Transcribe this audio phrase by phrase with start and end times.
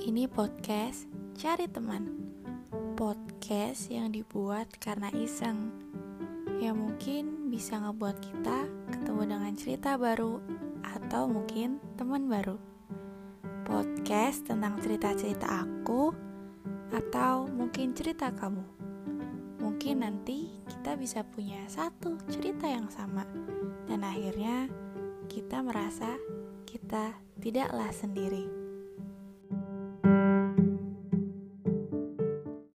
[0.00, 1.04] Ini podcast
[1.36, 2.08] Cari Teman.
[2.96, 5.68] Podcast yang dibuat karena iseng.
[6.56, 8.64] Yang mungkin bisa ngebuat kita
[8.96, 10.40] ketemu dengan cerita baru
[10.80, 12.56] Atau mungkin teman baru.
[13.68, 16.16] Podcast tentang cerita-cerita aku
[16.96, 18.64] Atau mungkin cerita kamu.
[19.60, 23.28] Mungkin nanti kita bisa punya satu cerita yang sama.
[23.84, 24.64] Dan akhirnya
[25.28, 26.16] kita merasa
[26.64, 28.69] kita tidaklah sendiri.